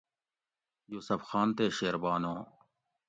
[0.91, 2.35] یوسف خان تے شیربانو